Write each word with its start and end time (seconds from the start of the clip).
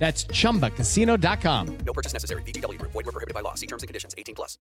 That's 0.00 0.24
ChumbaCasino.com. 0.24 1.78
No 1.84 1.92
purchase 1.92 2.14
necessary. 2.14 2.42
VGW. 2.42 2.80
Void 2.80 2.94
were 2.94 3.12
prohibited 3.12 3.34
by 3.34 3.42
law. 3.42 3.54
See 3.54 3.66
terms 3.66 3.82
and 3.82 3.88
conditions. 3.88 4.14
18 4.16 4.34
plus. 4.34 4.58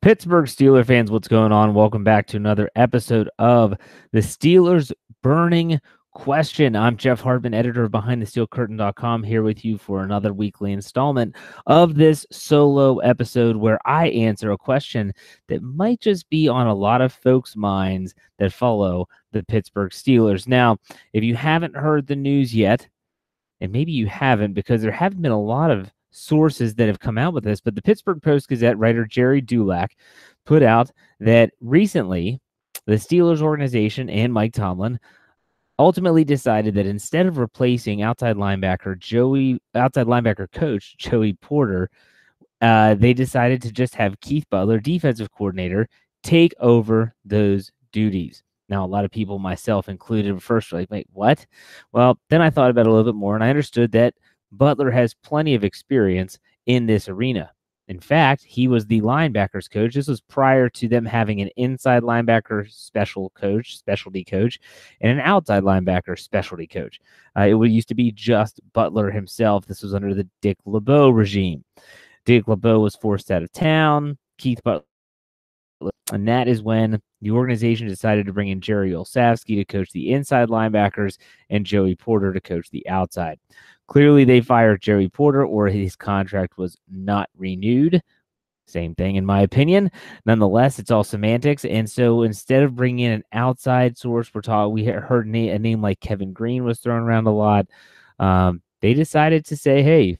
Pittsburgh 0.00 0.46
Steeler 0.46 0.86
fans, 0.86 1.10
what's 1.10 1.26
going 1.26 1.50
on? 1.50 1.74
Welcome 1.74 2.04
back 2.04 2.28
to 2.28 2.36
another 2.36 2.70
episode 2.76 3.28
of 3.40 3.74
the 4.12 4.20
Steelers 4.20 4.92
Burning 5.24 5.80
Question. 6.12 6.76
I'm 6.76 6.96
Jeff 6.96 7.20
Hartman, 7.20 7.52
editor 7.52 7.82
of 7.82 7.90
BehindTheSteelCurtain.com, 7.90 9.24
here 9.24 9.42
with 9.42 9.64
you 9.64 9.76
for 9.76 10.04
another 10.04 10.32
weekly 10.32 10.72
installment 10.72 11.34
of 11.66 11.96
this 11.96 12.24
solo 12.30 12.98
episode 12.98 13.56
where 13.56 13.80
I 13.84 14.10
answer 14.10 14.52
a 14.52 14.58
question 14.58 15.12
that 15.48 15.62
might 15.62 16.00
just 16.00 16.30
be 16.30 16.46
on 16.46 16.68
a 16.68 16.74
lot 16.74 17.00
of 17.00 17.12
folks' 17.12 17.56
minds 17.56 18.14
that 18.38 18.52
follow 18.52 19.08
the 19.32 19.42
Pittsburgh 19.42 19.90
Steelers. 19.90 20.46
Now, 20.46 20.76
if 21.12 21.24
you 21.24 21.34
haven't 21.34 21.74
heard 21.74 22.06
the 22.06 22.16
news 22.16 22.54
yet, 22.54 22.88
and 23.60 23.72
maybe 23.72 23.92
you 23.92 24.06
haven't 24.06 24.54
because 24.54 24.82
there 24.82 24.92
haven't 24.92 25.22
been 25.22 25.32
a 25.32 25.40
lot 25.40 25.70
of 25.70 25.90
sources 26.10 26.74
that 26.74 26.86
have 26.86 27.00
come 27.00 27.18
out 27.18 27.34
with 27.34 27.44
this, 27.44 27.60
but 27.60 27.74
the 27.74 27.82
Pittsburgh 27.82 28.22
Post 28.22 28.48
Gazette 28.48 28.78
writer 28.78 29.04
Gerry 29.04 29.40
Dulac 29.40 29.92
put 30.46 30.62
out 30.62 30.90
that 31.20 31.52
recently 31.60 32.40
the 32.86 32.94
Steelers 32.94 33.42
organization 33.42 34.08
and 34.08 34.32
Mike 34.32 34.52
Tomlin 34.52 34.98
ultimately 35.78 36.24
decided 36.24 36.74
that 36.74 36.86
instead 36.86 37.26
of 37.26 37.38
replacing 37.38 38.02
outside 38.02 38.36
linebacker 38.36 38.98
Joey, 38.98 39.60
outside 39.74 40.06
linebacker 40.06 40.50
coach 40.50 40.96
Joey 40.96 41.34
Porter, 41.34 41.90
uh, 42.60 42.94
they 42.94 43.12
decided 43.12 43.62
to 43.62 43.70
just 43.70 43.94
have 43.94 44.20
Keith 44.20 44.46
Butler, 44.50 44.80
defensive 44.80 45.30
coordinator, 45.30 45.88
take 46.22 46.52
over 46.58 47.14
those 47.24 47.70
duties. 47.92 48.42
Now, 48.68 48.84
a 48.84 48.86
lot 48.86 49.04
of 49.04 49.10
people, 49.10 49.38
myself 49.38 49.88
included, 49.88 50.42
first 50.42 50.72
were 50.72 50.80
like, 50.80 50.90
wait, 50.90 51.06
what? 51.12 51.46
Well, 51.92 52.18
then 52.30 52.42
I 52.42 52.50
thought 52.50 52.70
about 52.70 52.82
it 52.82 52.88
a 52.88 52.92
little 52.92 53.10
bit 53.12 53.18
more 53.18 53.34
and 53.34 53.44
I 53.44 53.50
understood 53.50 53.92
that 53.92 54.14
Butler 54.52 54.90
has 54.90 55.14
plenty 55.14 55.54
of 55.54 55.64
experience 55.64 56.38
in 56.66 56.86
this 56.86 57.08
arena. 57.08 57.50
In 57.88 58.00
fact, 58.00 58.44
he 58.44 58.68
was 58.68 58.86
the 58.86 59.00
linebackers 59.00 59.70
coach. 59.70 59.94
This 59.94 60.08
was 60.08 60.20
prior 60.20 60.68
to 60.68 60.88
them 60.88 61.06
having 61.06 61.40
an 61.40 61.48
inside 61.56 62.02
linebacker 62.02 62.70
special 62.70 63.30
coach, 63.30 63.78
specialty 63.78 64.24
coach, 64.24 64.60
and 65.00 65.10
an 65.10 65.20
outside 65.20 65.62
linebacker 65.62 66.18
specialty 66.18 66.66
coach. 66.66 67.00
Uh, 67.36 67.42
it 67.44 67.70
used 67.70 67.88
to 67.88 67.94
be 67.94 68.12
just 68.12 68.60
Butler 68.74 69.10
himself. 69.10 69.64
This 69.64 69.82
was 69.82 69.94
under 69.94 70.12
the 70.12 70.28
Dick 70.42 70.58
LeBeau 70.66 71.08
regime. 71.08 71.64
Dick 72.26 72.46
LeBeau 72.46 72.80
was 72.80 72.94
forced 72.96 73.30
out 73.30 73.42
of 73.42 73.50
town. 73.52 74.18
Keith 74.36 74.62
Butler 74.62 74.84
and 76.12 76.28
that 76.28 76.48
is 76.48 76.62
when 76.62 77.00
the 77.20 77.30
organization 77.30 77.88
decided 77.88 78.26
to 78.26 78.32
bring 78.32 78.48
in 78.48 78.60
Jerry 78.60 78.92
Olsavsky 78.92 79.56
to 79.56 79.64
coach 79.64 79.90
the 79.92 80.12
inside 80.12 80.48
linebackers 80.48 81.18
and 81.50 81.66
Joey 81.66 81.94
Porter 81.94 82.32
to 82.32 82.40
coach 82.40 82.70
the 82.70 82.88
outside. 82.88 83.38
Clearly, 83.88 84.24
they 84.24 84.40
fired 84.40 84.82
Joey 84.82 85.08
Porter 85.08 85.44
or 85.44 85.68
his 85.68 85.96
contract 85.96 86.58
was 86.58 86.76
not 86.90 87.28
renewed. 87.36 88.02
Same 88.66 88.94
thing, 88.94 89.16
in 89.16 89.24
my 89.24 89.40
opinion. 89.40 89.90
Nonetheless, 90.26 90.78
it's 90.78 90.90
all 90.90 91.04
semantics. 91.04 91.64
And 91.64 91.88
so 91.88 92.22
instead 92.22 92.62
of 92.62 92.76
bringing 92.76 93.06
in 93.06 93.12
an 93.12 93.24
outside 93.32 93.96
source, 93.96 94.30
we're 94.32 94.42
talking, 94.42 94.74
we 94.74 94.84
heard 94.84 95.26
a 95.26 95.58
name 95.58 95.80
like 95.80 96.00
Kevin 96.00 96.34
Greene 96.34 96.64
was 96.64 96.78
thrown 96.80 97.02
around 97.02 97.26
a 97.26 97.34
lot. 97.34 97.66
Um, 98.18 98.60
they 98.82 98.92
decided 98.92 99.46
to 99.46 99.56
say, 99.56 99.82
hey, 99.82 100.18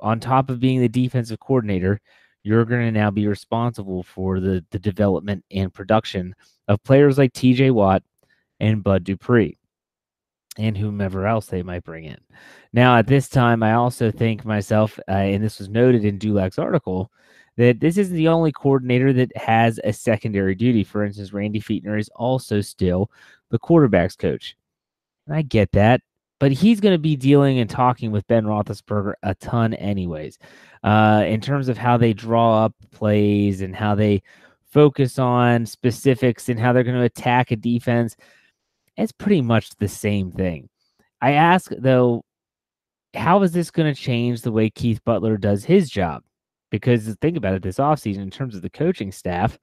on 0.00 0.18
top 0.18 0.48
of 0.48 0.60
being 0.60 0.80
the 0.80 0.88
defensive 0.88 1.40
coordinator, 1.40 2.00
you're 2.42 2.64
going 2.64 2.82
to 2.82 2.98
now 2.98 3.10
be 3.10 3.26
responsible 3.26 4.02
for 4.02 4.40
the, 4.40 4.64
the 4.70 4.78
development 4.78 5.44
and 5.50 5.72
production 5.72 6.34
of 6.68 6.82
players 6.82 7.18
like 7.18 7.32
TJ 7.32 7.72
Watt 7.72 8.02
and 8.60 8.82
Bud 8.82 9.04
Dupree 9.04 9.58
and 10.58 10.76
whomever 10.76 11.26
else 11.26 11.46
they 11.46 11.62
might 11.62 11.84
bring 11.84 12.04
in. 12.04 12.18
Now, 12.72 12.96
at 12.96 13.06
this 13.06 13.28
time, 13.28 13.62
I 13.62 13.74
also 13.74 14.10
think 14.10 14.44
myself, 14.44 14.98
uh, 15.08 15.12
and 15.12 15.42
this 15.42 15.58
was 15.58 15.68
noted 15.68 16.04
in 16.04 16.18
Dulac's 16.18 16.58
article, 16.58 17.10
that 17.56 17.80
this 17.80 17.98
isn't 17.98 18.16
the 18.16 18.28
only 18.28 18.52
coordinator 18.52 19.12
that 19.12 19.36
has 19.36 19.80
a 19.84 19.92
secondary 19.92 20.54
duty. 20.54 20.84
For 20.84 21.04
instance, 21.04 21.32
Randy 21.32 21.60
Fichtner 21.60 21.98
is 21.98 22.10
also 22.14 22.60
still 22.60 23.10
the 23.50 23.58
quarterback's 23.58 24.16
coach. 24.16 24.56
And 25.26 25.36
I 25.36 25.42
get 25.42 25.72
that 25.72 26.00
but 26.40 26.50
he's 26.50 26.80
going 26.80 26.94
to 26.94 26.98
be 26.98 27.14
dealing 27.14 27.60
and 27.60 27.70
talking 27.70 28.10
with 28.10 28.26
Ben 28.26 28.44
Roethlisberger 28.44 29.12
a 29.22 29.34
ton, 29.36 29.74
anyways. 29.74 30.38
Uh, 30.82 31.22
in 31.26 31.40
terms 31.40 31.68
of 31.68 31.76
how 31.76 31.98
they 31.98 32.14
draw 32.14 32.64
up 32.64 32.74
plays 32.90 33.60
and 33.60 33.76
how 33.76 33.94
they 33.94 34.22
focus 34.72 35.18
on 35.18 35.66
specifics 35.66 36.48
and 36.48 36.58
how 36.58 36.72
they're 36.72 36.82
going 36.82 36.96
to 36.96 37.04
attack 37.04 37.50
a 37.50 37.56
defense, 37.56 38.16
it's 38.96 39.12
pretty 39.12 39.42
much 39.42 39.70
the 39.76 39.88
same 39.88 40.32
thing. 40.32 40.68
I 41.20 41.32
ask 41.32 41.70
though, 41.78 42.24
how 43.14 43.42
is 43.42 43.52
this 43.52 43.70
going 43.70 43.92
to 43.92 44.00
change 44.00 44.40
the 44.40 44.52
way 44.52 44.70
Keith 44.70 45.04
Butler 45.04 45.36
does 45.36 45.64
his 45.64 45.90
job? 45.90 46.22
Because 46.70 47.14
think 47.20 47.36
about 47.36 47.54
it, 47.54 47.62
this 47.62 47.76
offseason 47.76 48.18
in 48.18 48.30
terms 48.30 48.54
of 48.54 48.62
the 48.62 48.70
coaching 48.70 49.12
staff, 49.12 49.58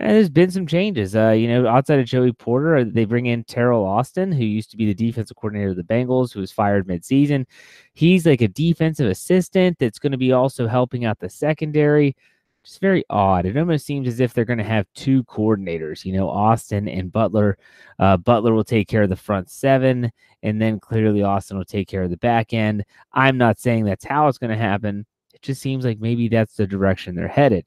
and 0.00 0.10
there's 0.10 0.28
been 0.30 0.50
some 0.50 0.66
changes. 0.66 1.14
Uh, 1.16 1.30
you 1.30 1.48
know, 1.48 1.66
outside 1.66 1.98
of 1.98 2.06
Joey 2.06 2.32
Porter, 2.32 2.76
uh, 2.76 2.84
they 2.86 3.04
bring 3.04 3.26
in 3.26 3.44
Teryl 3.44 3.84
Austin, 3.84 4.32
who 4.32 4.44
used 4.44 4.70
to 4.72 4.76
be 4.76 4.86
the 4.86 4.94
defensive 4.94 5.36
coordinator 5.36 5.70
of 5.70 5.76
the 5.76 5.82
Bengals, 5.82 6.32
who 6.32 6.40
was 6.40 6.52
fired 6.52 6.86
midseason. 6.86 7.46
He's 7.94 8.26
like 8.26 8.40
a 8.40 8.48
defensive 8.48 9.08
assistant 9.08 9.78
that's 9.78 9.98
going 9.98 10.12
to 10.12 10.18
be 10.18 10.32
also 10.32 10.66
helping 10.66 11.04
out 11.04 11.18
the 11.20 11.30
secondary. 11.30 12.16
Just 12.64 12.80
very 12.80 13.04
odd. 13.10 13.46
It 13.46 13.56
almost 13.56 13.86
seems 13.86 14.08
as 14.08 14.18
if 14.20 14.34
they're 14.34 14.44
going 14.44 14.58
to 14.58 14.64
have 14.64 14.86
two 14.94 15.22
coordinators, 15.24 16.04
you 16.04 16.12
know, 16.12 16.28
Austin 16.28 16.88
and 16.88 17.12
Butler. 17.12 17.58
Uh, 17.98 18.16
Butler 18.16 18.52
will 18.54 18.64
take 18.64 18.88
care 18.88 19.02
of 19.04 19.08
the 19.08 19.16
front 19.16 19.50
seven, 19.50 20.10
and 20.42 20.60
then 20.60 20.80
clearly 20.80 21.22
Austin 21.22 21.56
will 21.58 21.64
take 21.64 21.88
care 21.88 22.02
of 22.02 22.10
the 22.10 22.16
back 22.18 22.52
end. 22.52 22.84
I'm 23.12 23.38
not 23.38 23.60
saying 23.60 23.84
that's 23.84 24.04
how 24.04 24.26
it's 24.28 24.38
going 24.38 24.50
to 24.50 24.56
happen 24.56 25.06
It 25.34 25.42
just 25.42 25.60
seems 25.62 25.84
like 25.84 26.00
maybe 26.00 26.28
that's 26.28 26.56
the 26.56 26.66
direction 26.66 27.14
they're 27.14 27.28
headed. 27.28 27.66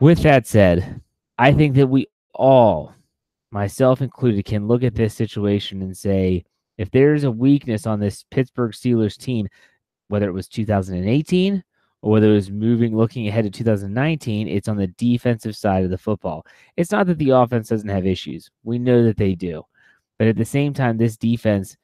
With 0.00 0.22
that 0.22 0.46
said, 0.46 1.02
I 1.38 1.52
think 1.52 1.76
that 1.76 1.86
we 1.86 2.06
all, 2.34 2.94
myself 3.50 4.00
included, 4.00 4.46
can 4.46 4.66
look 4.66 4.82
at 4.82 4.94
this 4.94 5.12
situation 5.12 5.82
and 5.82 5.94
say 5.94 6.44
if 6.78 6.90
there's 6.90 7.24
a 7.24 7.30
weakness 7.30 7.86
on 7.86 8.00
this 8.00 8.24
Pittsburgh 8.30 8.72
Steelers 8.72 9.18
team, 9.18 9.46
whether 10.08 10.26
it 10.26 10.32
was 10.32 10.48
2018 10.48 11.62
or 12.00 12.12
whether 12.12 12.30
it 12.30 12.34
was 12.34 12.50
moving, 12.50 12.96
looking 12.96 13.28
ahead 13.28 13.44
to 13.44 13.50
2019, 13.50 14.48
it's 14.48 14.68
on 14.68 14.78
the 14.78 14.86
defensive 14.86 15.54
side 15.54 15.84
of 15.84 15.90
the 15.90 15.98
football. 15.98 16.46
It's 16.78 16.92
not 16.92 17.06
that 17.08 17.18
the 17.18 17.30
offense 17.30 17.68
doesn't 17.68 17.88
have 17.90 18.06
issues. 18.06 18.50
We 18.64 18.78
know 18.78 19.04
that 19.04 19.18
they 19.18 19.34
do. 19.34 19.66
But 20.18 20.28
at 20.28 20.36
the 20.36 20.46
same 20.46 20.72
time, 20.72 20.96
this 20.96 21.18
defense 21.18 21.76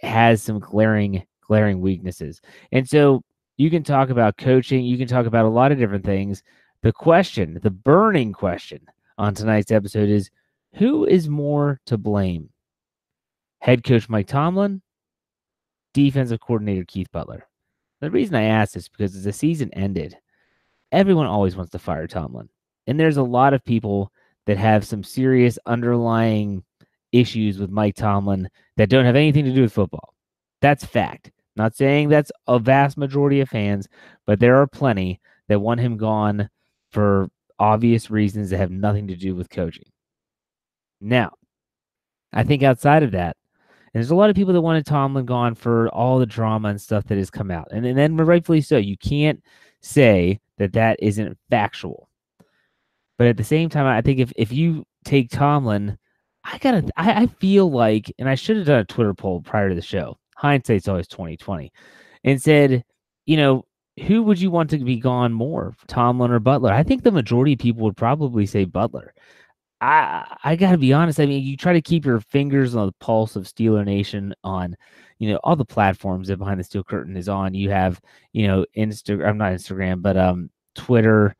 has 0.00 0.40
some 0.40 0.60
glaring, 0.60 1.26
glaring 1.40 1.80
weaknesses. 1.80 2.40
And 2.70 2.88
so 2.88 3.24
you 3.56 3.68
can 3.68 3.82
talk 3.82 4.10
about 4.10 4.36
coaching, 4.36 4.84
you 4.84 4.96
can 4.96 5.08
talk 5.08 5.26
about 5.26 5.44
a 5.44 5.48
lot 5.48 5.72
of 5.72 5.78
different 5.78 6.04
things. 6.04 6.44
The 6.84 6.92
question, 6.92 7.58
the 7.62 7.70
burning 7.70 8.34
question 8.34 8.82
on 9.16 9.32
tonight's 9.32 9.72
episode 9.72 10.10
is 10.10 10.30
who 10.74 11.06
is 11.06 11.30
more 11.30 11.80
to 11.86 11.96
blame? 11.96 12.50
Head 13.60 13.82
coach 13.82 14.10
Mike 14.10 14.26
Tomlin, 14.26 14.82
defensive 15.94 16.40
coordinator 16.40 16.84
Keith 16.84 17.10
Butler. 17.10 17.48
The 18.02 18.10
reason 18.10 18.34
I 18.34 18.42
ask 18.42 18.76
is 18.76 18.90
because 18.90 19.16
as 19.16 19.24
the 19.24 19.32
season 19.32 19.72
ended, 19.72 20.18
everyone 20.92 21.24
always 21.24 21.56
wants 21.56 21.72
to 21.72 21.78
fire 21.78 22.06
Tomlin. 22.06 22.50
And 22.86 23.00
there's 23.00 23.16
a 23.16 23.22
lot 23.22 23.54
of 23.54 23.64
people 23.64 24.12
that 24.44 24.58
have 24.58 24.84
some 24.84 25.02
serious 25.02 25.58
underlying 25.64 26.64
issues 27.12 27.58
with 27.58 27.70
Mike 27.70 27.94
Tomlin 27.94 28.50
that 28.76 28.90
don't 28.90 29.06
have 29.06 29.16
anything 29.16 29.46
to 29.46 29.54
do 29.54 29.62
with 29.62 29.72
football. 29.72 30.12
That's 30.60 30.84
fact. 30.84 31.30
Not 31.56 31.74
saying 31.74 32.10
that's 32.10 32.30
a 32.46 32.58
vast 32.58 32.98
majority 32.98 33.40
of 33.40 33.48
fans, 33.48 33.88
but 34.26 34.38
there 34.38 34.60
are 34.60 34.66
plenty 34.66 35.22
that 35.48 35.60
want 35.60 35.80
him 35.80 35.96
gone 35.96 36.50
for 36.94 37.28
obvious 37.58 38.08
reasons 38.08 38.50
that 38.50 38.58
have 38.58 38.70
nothing 38.70 39.08
to 39.08 39.16
do 39.16 39.34
with 39.34 39.50
coaching. 39.50 39.90
Now, 41.00 41.32
I 42.32 42.44
think 42.44 42.62
outside 42.62 43.02
of 43.02 43.10
that, 43.10 43.36
and 43.92 44.00
there's 44.00 44.12
a 44.12 44.16
lot 44.16 44.30
of 44.30 44.36
people 44.36 44.54
that 44.54 44.60
wanted 44.60 44.86
Tomlin 44.86 45.26
gone 45.26 45.54
for 45.54 45.88
all 45.88 46.18
the 46.18 46.26
drama 46.26 46.68
and 46.68 46.80
stuff 46.80 47.04
that 47.06 47.18
has 47.18 47.30
come 47.30 47.50
out. 47.50 47.68
And, 47.72 47.84
and 47.84 47.98
then 47.98 48.16
rightfully 48.16 48.60
so. 48.60 48.76
You 48.76 48.96
can't 48.96 49.42
say 49.82 50.40
that 50.58 50.72
that 50.72 50.98
isn't 51.00 51.36
factual. 51.50 52.08
But 53.18 53.26
at 53.26 53.36
the 53.36 53.44
same 53.44 53.68
time, 53.68 53.86
I 53.86 54.00
think 54.00 54.20
if, 54.20 54.32
if 54.36 54.52
you 54.52 54.84
take 55.04 55.30
Tomlin, 55.30 55.98
I 56.44 56.58
gotta 56.58 56.88
I, 56.96 57.22
I 57.22 57.26
feel 57.26 57.70
like, 57.70 58.12
and 58.18 58.28
I 58.28 58.34
should 58.34 58.56
have 58.56 58.66
done 58.66 58.80
a 58.80 58.84
Twitter 58.84 59.14
poll 59.14 59.40
prior 59.40 59.68
to 59.68 59.74
the 59.74 59.82
show. 59.82 60.18
Hindsight's 60.36 60.88
always 60.88 61.08
2020. 61.08 61.72
And 62.24 62.40
said, 62.40 62.84
you 63.26 63.36
know, 63.36 63.64
who 64.06 64.22
would 64.24 64.40
you 64.40 64.50
want 64.50 64.70
to 64.70 64.78
be 64.78 64.96
gone 64.96 65.32
more, 65.32 65.74
Tomlin 65.86 66.30
or 66.30 66.40
Butler? 66.40 66.72
I 66.72 66.82
think 66.82 67.02
the 67.02 67.12
majority 67.12 67.52
of 67.52 67.60
people 67.60 67.84
would 67.84 67.96
probably 67.96 68.46
say 68.46 68.64
Butler. 68.64 69.14
I 69.80 70.36
I 70.44 70.56
gotta 70.56 70.78
be 70.78 70.92
honest. 70.92 71.20
I 71.20 71.26
mean, 71.26 71.44
you 71.44 71.56
try 71.56 71.72
to 71.72 71.82
keep 71.82 72.04
your 72.04 72.20
fingers 72.20 72.74
on 72.74 72.86
the 72.86 72.92
pulse 73.00 73.36
of 73.36 73.44
Steeler 73.44 73.84
Nation 73.84 74.34
on, 74.42 74.76
you 75.18 75.30
know, 75.30 75.38
all 75.44 75.56
the 75.56 75.64
platforms 75.64 76.28
that 76.28 76.38
Behind 76.38 76.58
the 76.58 76.64
Steel 76.64 76.84
Curtain 76.84 77.16
is 77.16 77.28
on. 77.28 77.54
You 77.54 77.70
have, 77.70 78.00
you 78.32 78.46
know, 78.46 78.64
Instagram, 78.76 79.28
I'm 79.28 79.38
not 79.38 79.52
Instagram, 79.52 80.02
but 80.02 80.16
um, 80.16 80.50
Twitter, 80.74 81.34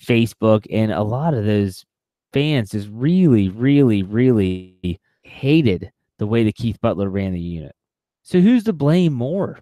Facebook, 0.00 0.66
and 0.70 0.92
a 0.92 1.02
lot 1.02 1.34
of 1.34 1.44
those 1.44 1.84
fans 2.32 2.70
just 2.70 2.88
really, 2.92 3.48
really, 3.48 4.02
really 4.02 5.00
hated 5.22 5.90
the 6.18 6.26
way 6.26 6.44
that 6.44 6.54
Keith 6.54 6.80
Butler 6.80 7.08
ran 7.08 7.32
the 7.32 7.40
unit. 7.40 7.74
So 8.22 8.40
who's 8.40 8.64
to 8.64 8.72
blame 8.72 9.12
more? 9.12 9.60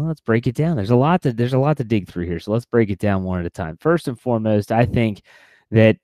Well, 0.00 0.08
let's 0.08 0.22
break 0.22 0.46
it 0.46 0.54
down. 0.54 0.76
There's 0.76 0.90
a 0.90 0.96
lot 0.96 1.20
to 1.22 1.32
there's 1.34 1.52
a 1.52 1.58
lot 1.58 1.76
to 1.76 1.84
dig 1.84 2.08
through 2.08 2.24
here. 2.24 2.40
So 2.40 2.52
let's 2.52 2.64
break 2.64 2.88
it 2.88 2.98
down 2.98 3.22
one 3.22 3.38
at 3.38 3.44
a 3.44 3.50
time. 3.50 3.76
First 3.76 4.08
and 4.08 4.18
foremost, 4.18 4.72
I 4.72 4.86
think 4.86 5.20
that 5.72 5.98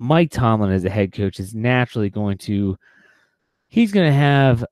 Mike 0.00 0.32
Tomlin 0.32 0.72
as 0.72 0.84
a 0.84 0.90
head 0.90 1.12
coach 1.12 1.38
is 1.38 1.54
naturally 1.54 2.10
going 2.10 2.38
to 2.38 2.76
he's 3.68 3.92
going 3.92 4.08
to 4.08 4.12
have 4.12 4.64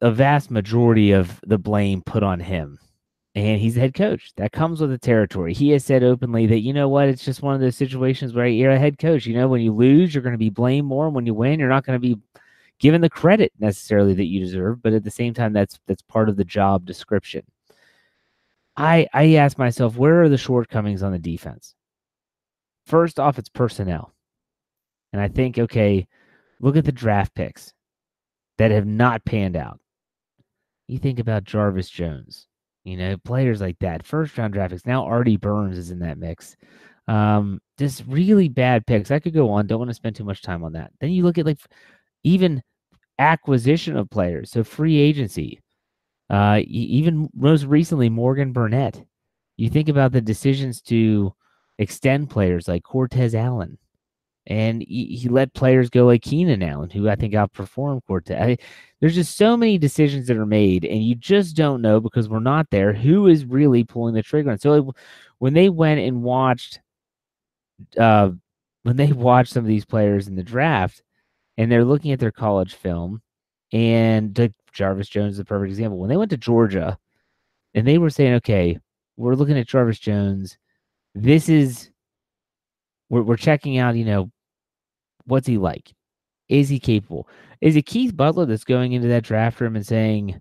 a 0.00 0.10
vast 0.10 0.50
majority 0.50 1.12
of 1.12 1.38
the 1.46 1.58
blame 1.58 2.02
put 2.02 2.24
on 2.24 2.40
him. 2.40 2.80
And 3.36 3.60
he's 3.60 3.76
the 3.76 3.80
head 3.82 3.94
coach. 3.94 4.32
That 4.36 4.50
comes 4.50 4.80
with 4.80 4.90
the 4.90 4.98
territory. 4.98 5.54
He 5.54 5.70
has 5.70 5.84
said 5.84 6.02
openly 6.02 6.46
that, 6.48 6.58
you 6.58 6.72
know 6.72 6.88
what, 6.88 7.08
it's 7.08 7.24
just 7.24 7.40
one 7.40 7.54
of 7.54 7.60
those 7.60 7.76
situations 7.76 8.34
where 8.34 8.48
you're 8.48 8.72
a 8.72 8.78
head 8.80 8.98
coach. 8.98 9.26
You 9.26 9.34
know, 9.34 9.46
when 9.46 9.60
you 9.60 9.72
lose, 9.72 10.12
you're 10.12 10.24
going 10.24 10.34
to 10.34 10.38
be 10.38 10.50
blamed 10.50 10.88
more. 10.88 11.08
When 11.08 11.24
you 11.24 11.34
win, 11.34 11.60
you're 11.60 11.68
not 11.68 11.86
going 11.86 11.96
to 11.96 12.00
be 12.00 12.20
given 12.80 13.00
the 13.00 13.08
credit 13.08 13.52
necessarily 13.60 14.12
that 14.14 14.26
you 14.26 14.40
deserve. 14.40 14.82
But 14.82 14.92
at 14.92 15.04
the 15.04 15.10
same 15.10 15.34
time, 15.34 15.52
that's 15.52 15.78
that's 15.86 16.02
part 16.02 16.28
of 16.28 16.36
the 16.36 16.44
job 16.44 16.84
description. 16.84 17.44
I 18.82 19.06
I 19.14 19.34
ask 19.34 19.58
myself, 19.58 19.96
where 19.96 20.22
are 20.22 20.28
the 20.28 20.36
shortcomings 20.36 21.02
on 21.04 21.12
the 21.12 21.18
defense? 21.18 21.74
First 22.86 23.20
off, 23.20 23.38
it's 23.38 23.48
personnel. 23.48 24.12
And 25.12 25.22
I 25.22 25.28
think, 25.28 25.58
okay, 25.58 26.08
look 26.60 26.76
at 26.76 26.84
the 26.84 26.92
draft 26.92 27.34
picks 27.34 27.72
that 28.58 28.72
have 28.72 28.86
not 28.86 29.24
panned 29.24 29.56
out. 29.56 29.78
You 30.88 30.98
think 30.98 31.20
about 31.20 31.44
Jarvis 31.44 31.90
Jones, 31.90 32.48
you 32.82 32.96
know, 32.96 33.16
players 33.18 33.60
like 33.60 33.78
that, 33.80 34.04
first 34.04 34.36
round 34.36 34.52
draft 34.52 34.72
picks. 34.72 34.86
Now 34.86 35.04
Artie 35.04 35.36
Burns 35.36 35.78
is 35.78 35.92
in 35.92 36.00
that 36.00 36.18
mix. 36.18 36.56
Um, 37.06 37.60
just 37.78 38.02
really 38.08 38.48
bad 38.48 38.86
picks. 38.86 39.12
I 39.12 39.20
could 39.20 39.34
go 39.34 39.50
on. 39.50 39.66
Don't 39.68 39.78
want 39.78 39.90
to 39.90 39.94
spend 39.94 40.16
too 40.16 40.24
much 40.24 40.42
time 40.42 40.64
on 40.64 40.72
that. 40.72 40.90
Then 41.00 41.10
you 41.10 41.22
look 41.22 41.38
at 41.38 41.46
like 41.46 41.58
even 42.24 42.62
acquisition 43.18 43.96
of 43.96 44.10
players, 44.10 44.50
so 44.50 44.64
free 44.64 44.98
agency. 44.98 45.60
Uh, 46.32 46.62
even 46.66 47.28
most 47.34 47.64
recently, 47.66 48.08
Morgan 48.08 48.52
Burnett. 48.52 49.04
You 49.58 49.68
think 49.68 49.90
about 49.90 50.12
the 50.12 50.22
decisions 50.22 50.80
to 50.82 51.34
extend 51.78 52.30
players 52.30 52.66
like 52.66 52.82
Cortez 52.82 53.34
Allen, 53.34 53.76
and 54.46 54.82
he, 54.82 55.18
he, 55.20 55.28
let 55.28 55.52
players 55.52 55.90
go 55.90 56.06
like 56.06 56.22
Keenan 56.22 56.62
Allen, 56.62 56.88
who 56.88 57.06
I 57.06 57.16
think 57.16 57.34
outperformed 57.34 58.00
Cortez. 58.06 58.40
I, 58.40 58.56
there's 59.00 59.14
just 59.14 59.36
so 59.36 59.58
many 59.58 59.76
decisions 59.76 60.26
that 60.26 60.38
are 60.38 60.46
made, 60.46 60.86
and 60.86 61.04
you 61.04 61.14
just 61.14 61.54
don't 61.54 61.82
know 61.82 62.00
because 62.00 62.30
we're 62.30 62.40
not 62.40 62.70
there 62.70 62.94
who 62.94 63.26
is 63.26 63.44
really 63.44 63.84
pulling 63.84 64.14
the 64.14 64.22
trigger. 64.22 64.52
And 64.52 64.60
so 64.60 64.94
when 65.38 65.52
they 65.52 65.68
went 65.68 66.00
and 66.00 66.22
watched, 66.22 66.80
uh, 67.98 68.30
when 68.84 68.96
they 68.96 69.12
watched 69.12 69.52
some 69.52 69.64
of 69.64 69.68
these 69.68 69.84
players 69.84 70.28
in 70.28 70.34
the 70.36 70.42
draft, 70.42 71.02
and 71.58 71.70
they're 71.70 71.84
looking 71.84 72.12
at 72.12 72.20
their 72.20 72.32
college 72.32 72.72
film, 72.74 73.20
and 73.70 74.54
Jarvis 74.72 75.08
Jones 75.08 75.34
is 75.34 75.38
a 75.38 75.44
perfect 75.44 75.70
example. 75.70 75.98
When 75.98 76.08
they 76.08 76.16
went 76.16 76.30
to 76.30 76.36
Georgia, 76.36 76.98
and 77.74 77.86
they 77.86 77.98
were 77.98 78.10
saying, 78.10 78.34
okay, 78.34 78.78
we're 79.16 79.34
looking 79.34 79.58
at 79.58 79.68
Jarvis 79.68 79.98
Jones. 79.98 80.58
This 81.14 81.48
is 81.48 81.90
we're, 83.08 83.22
we're 83.22 83.36
checking 83.36 83.78
out, 83.78 83.96
you 83.96 84.04
know, 84.04 84.30
what's 85.26 85.46
he 85.46 85.58
like? 85.58 85.92
Is 86.48 86.68
he 86.68 86.78
capable? 86.78 87.28
Is 87.60 87.76
it 87.76 87.86
Keith 87.86 88.16
Butler 88.16 88.46
that's 88.46 88.64
going 88.64 88.92
into 88.92 89.08
that 89.08 89.24
draft 89.24 89.60
room 89.60 89.76
and 89.76 89.86
saying, 89.86 90.40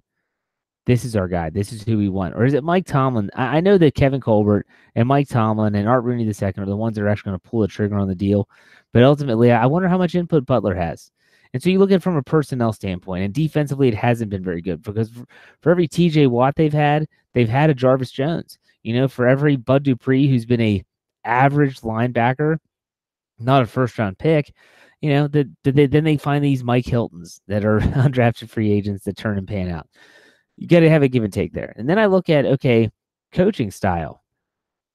this 0.85 1.05
is 1.05 1.15
our 1.15 1.27
guy. 1.27 1.49
This 1.49 1.71
is 1.71 1.83
who 1.83 1.97
we 1.97 2.09
want. 2.09 2.35
Or 2.35 2.43
is 2.43 2.53
it 2.53 2.63
Mike 2.63 2.85
Tomlin? 2.85 3.29
I, 3.35 3.57
I 3.57 3.59
know 3.61 3.77
that 3.77 3.93
Kevin 3.93 4.19
Colbert 4.19 4.65
and 4.95 5.07
Mike 5.07 5.27
Tomlin 5.27 5.75
and 5.75 5.87
Art 5.87 6.03
Rooney 6.03 6.25
II 6.25 6.33
are 6.57 6.65
the 6.65 6.75
ones 6.75 6.95
that 6.95 7.03
are 7.03 7.07
actually 7.07 7.29
going 7.29 7.39
to 7.39 7.49
pull 7.49 7.61
the 7.61 7.67
trigger 7.67 7.97
on 7.97 8.07
the 8.07 8.15
deal. 8.15 8.49
But 8.91 9.03
ultimately, 9.03 9.51
I 9.51 9.67
wonder 9.67 9.87
how 9.87 9.99
much 9.99 10.15
input 10.15 10.45
Butler 10.45 10.73
has. 10.73 11.11
And 11.53 11.61
so 11.61 11.69
you 11.69 11.79
look 11.79 11.91
at 11.91 11.95
it 11.95 12.03
from 12.03 12.15
a 12.15 12.23
personnel 12.23 12.73
standpoint, 12.73 13.23
and 13.23 13.33
defensively, 13.33 13.87
it 13.87 13.93
hasn't 13.93 14.29
been 14.29 14.43
very 14.43 14.61
good 14.61 14.81
because 14.81 15.09
for, 15.09 15.25
for 15.61 15.71
every 15.71 15.87
TJ 15.87 16.27
Watt 16.29 16.55
they've 16.55 16.71
had, 16.71 17.07
they've 17.33 17.49
had 17.49 17.69
a 17.69 17.73
Jarvis 17.73 18.11
Jones. 18.11 18.57
You 18.83 18.95
know, 18.95 19.07
for 19.07 19.27
every 19.27 19.57
Bud 19.57 19.83
Dupree 19.83 20.27
who's 20.27 20.45
been 20.45 20.61
a 20.61 20.83
average 21.23 21.81
linebacker, 21.81 22.57
not 23.39 23.63
a 23.63 23.67
first 23.67 23.97
round 23.97 24.17
pick. 24.17 24.53
You 25.01 25.09
know, 25.09 25.27
that 25.29 25.47
the, 25.63 25.71
the, 25.71 25.85
then 25.87 26.03
they 26.03 26.17
find 26.17 26.43
these 26.43 26.63
Mike 26.63 26.85
Hiltons 26.85 27.41
that 27.47 27.65
are 27.65 27.79
undrafted 27.79 28.49
free 28.49 28.71
agents 28.71 29.03
that 29.05 29.17
turn 29.17 29.37
and 29.37 29.47
pan 29.47 29.69
out. 29.69 29.87
You 30.57 30.67
got 30.67 30.81
to 30.81 30.89
have 30.89 31.03
a 31.03 31.07
give 31.07 31.23
and 31.23 31.33
take 31.33 31.53
there. 31.53 31.73
And 31.75 31.89
then 31.89 31.97
I 31.97 32.05
look 32.05 32.29
at 32.29 32.45
okay, 32.45 32.89
coaching 33.33 33.71
style. 33.71 34.23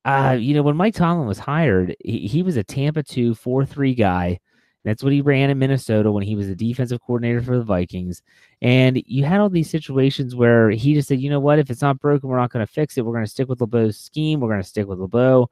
Uh, 0.04 0.36
you 0.38 0.54
know, 0.54 0.62
when 0.62 0.76
Mike 0.76 0.94
Tomlin 0.94 1.26
was 1.26 1.38
hired, 1.38 1.96
he, 2.04 2.28
he 2.28 2.42
was 2.44 2.56
a 2.56 2.62
Tampa 2.62 3.02
2 3.02 3.34
4 3.34 3.66
3 3.66 3.94
guy. 3.94 4.38
That's 4.86 5.02
what 5.02 5.12
he 5.12 5.20
ran 5.20 5.50
in 5.50 5.58
Minnesota 5.58 6.10
when 6.10 6.22
he 6.22 6.36
was 6.36 6.46
the 6.46 6.54
defensive 6.54 7.02
coordinator 7.02 7.42
for 7.42 7.58
the 7.58 7.64
Vikings. 7.64 8.22
And 8.62 9.02
you 9.04 9.24
had 9.24 9.40
all 9.40 9.50
these 9.50 9.68
situations 9.68 10.34
where 10.34 10.70
he 10.70 10.94
just 10.94 11.08
said, 11.08 11.20
you 11.20 11.28
know 11.28 11.40
what, 11.40 11.58
if 11.58 11.68
it's 11.68 11.82
not 11.82 12.00
broken, 12.00 12.30
we're 12.30 12.38
not 12.38 12.52
going 12.52 12.64
to 12.64 12.72
fix 12.72 12.96
it. 12.96 13.04
We're 13.04 13.12
going 13.12 13.24
to 13.24 13.30
stick 13.30 13.48
with 13.48 13.58
LeBeau's 13.58 13.98
scheme. 13.98 14.40
We're 14.40 14.48
going 14.48 14.62
to 14.62 14.68
stick 14.68 14.86
with 14.86 15.00
LeBeau 15.00 15.50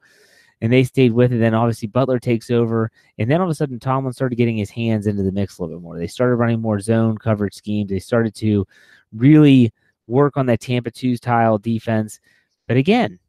and 0.61 0.71
they 0.71 0.83
stayed 0.83 1.11
with 1.11 1.33
it. 1.33 1.37
Then 1.37 1.53
obviously 1.53 1.87
Butler 1.87 2.19
takes 2.19 2.49
over, 2.49 2.91
and 3.17 3.29
then 3.29 3.41
all 3.41 3.47
of 3.47 3.51
a 3.51 3.55
sudden 3.55 3.79
Tomlin 3.79 4.13
started 4.13 4.35
getting 4.35 4.57
his 4.57 4.69
hands 4.69 5.07
into 5.07 5.23
the 5.23 5.31
mix 5.31 5.57
a 5.57 5.61
little 5.61 5.77
bit 5.77 5.83
more. 5.83 5.97
They 5.97 6.07
started 6.07 6.35
running 6.35 6.61
more 6.61 6.79
zone 6.79 7.17
coverage 7.17 7.55
schemes. 7.55 7.89
They 7.89 7.99
started 7.99 8.33
to 8.35 8.65
really 9.13 9.73
work 10.07 10.37
on 10.37 10.45
that 10.47 10.61
Tampa 10.61 10.91
2 10.91 11.17
style 11.17 11.57
defense. 11.57 12.19
But 12.67 12.77
again, 12.77 13.19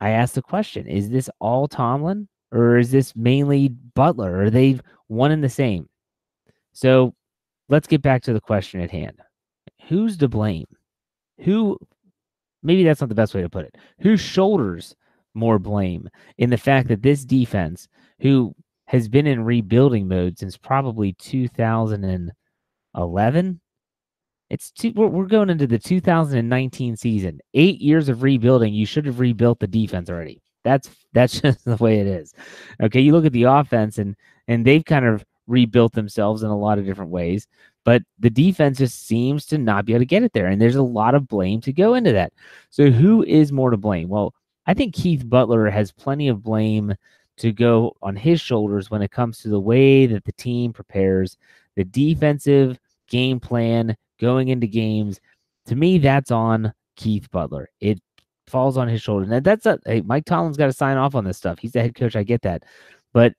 I 0.00 0.10
asked 0.10 0.34
the 0.34 0.42
question: 0.42 0.86
Is 0.86 1.10
this 1.10 1.28
all 1.40 1.68
Tomlin, 1.68 2.28
or 2.52 2.78
is 2.78 2.90
this 2.90 3.14
mainly 3.16 3.68
Butler? 3.68 4.42
Are 4.42 4.50
they 4.50 4.80
one 5.08 5.30
and 5.30 5.44
the 5.44 5.48
same? 5.48 5.88
So 6.72 7.14
let's 7.68 7.86
get 7.86 8.02
back 8.02 8.22
to 8.22 8.32
the 8.32 8.40
question 8.40 8.80
at 8.80 8.90
hand: 8.90 9.20
Who's 9.88 10.16
to 10.18 10.28
blame? 10.28 10.66
Who 11.40 11.78
maybe 12.62 12.84
that's 12.84 13.00
not 13.00 13.08
the 13.08 13.14
best 13.14 13.34
way 13.34 13.40
to 13.42 13.48
put 13.48 13.64
it. 13.64 13.76
Who 14.00 14.16
shoulders 14.16 14.94
more 15.34 15.58
blame 15.58 16.08
in 16.38 16.50
the 16.50 16.58
fact 16.58 16.88
that 16.88 17.02
this 17.02 17.24
defense, 17.24 17.88
who 18.20 18.54
has 18.86 19.08
been 19.08 19.26
in 19.26 19.44
rebuilding 19.44 20.08
mode 20.08 20.38
since 20.38 20.56
probably 20.56 21.12
2011, 21.14 23.60
it's 24.50 24.72
two, 24.72 24.92
we're, 24.96 25.06
we're 25.06 25.26
going 25.26 25.48
into 25.48 25.68
the 25.68 25.78
2019 25.78 26.96
season. 26.96 27.38
Eight 27.54 27.80
years 27.80 28.08
of 28.08 28.24
rebuilding. 28.24 28.74
You 28.74 28.84
should 28.84 29.06
have 29.06 29.20
rebuilt 29.20 29.60
the 29.60 29.68
defense 29.68 30.10
already. 30.10 30.42
That's 30.64 30.90
that's 31.12 31.40
just 31.42 31.64
the 31.64 31.76
way 31.76 32.00
it 32.00 32.06
is. 32.06 32.34
Okay, 32.82 33.00
you 33.00 33.12
look 33.12 33.24
at 33.24 33.32
the 33.32 33.44
offense 33.44 33.98
and 33.98 34.16
and 34.48 34.64
they've 34.64 34.84
kind 34.84 35.06
of 35.06 35.24
rebuilt 35.46 35.92
themselves 35.92 36.42
in 36.42 36.50
a 36.50 36.58
lot 36.58 36.78
of 36.78 36.86
different 36.86 37.10
ways, 37.10 37.46
but 37.84 38.02
the 38.18 38.30
defense 38.30 38.78
just 38.78 39.06
seems 39.06 39.46
to 39.46 39.58
not 39.58 39.84
be 39.84 39.92
able 39.92 40.00
to 40.00 40.06
get 40.06 40.22
it 40.22 40.32
there. 40.32 40.46
And 40.46 40.60
there's 40.60 40.76
a 40.76 40.82
lot 40.82 41.14
of 41.14 41.26
blame 41.26 41.60
to 41.62 41.72
go 41.72 41.94
into 41.94 42.12
that. 42.12 42.32
So 42.70 42.90
who 42.90 43.24
is 43.24 43.52
more 43.52 43.70
to 43.70 43.76
blame? 43.76 44.08
Well, 44.08 44.34
I 44.66 44.74
think 44.74 44.94
Keith 44.94 45.28
Butler 45.28 45.68
has 45.68 45.90
plenty 45.90 46.28
of 46.28 46.42
blame 46.42 46.94
to 47.38 47.52
go 47.52 47.96
on 48.02 48.16
his 48.16 48.40
shoulders 48.40 48.90
when 48.90 49.02
it 49.02 49.10
comes 49.10 49.38
to 49.38 49.48
the 49.48 49.58
way 49.58 50.06
that 50.06 50.24
the 50.24 50.32
team 50.32 50.72
prepares 50.72 51.36
the 51.74 51.84
defensive 51.84 52.78
game 53.08 53.40
plan 53.40 53.96
going 54.20 54.48
into 54.48 54.66
games. 54.66 55.20
To 55.66 55.74
me, 55.74 55.98
that's 55.98 56.30
on 56.30 56.72
Keith 56.96 57.30
Butler. 57.30 57.70
It 57.80 57.98
falls 58.50 58.76
on 58.76 58.88
his 58.88 59.00
shoulders. 59.00 59.28
Now 59.28 59.40
that's 59.40 59.66
a 59.66 59.78
hey, 59.86 60.00
Mike 60.02 60.24
Tomlin's 60.24 60.56
got 60.56 60.66
to 60.66 60.72
sign 60.72 60.96
off 60.96 61.14
on 61.14 61.24
this 61.24 61.36
stuff. 61.36 61.58
He's 61.58 61.72
the 61.72 61.80
head 61.80 61.94
coach. 61.94 62.16
I 62.16 62.22
get 62.22 62.42
that, 62.42 62.64
but 63.12 63.32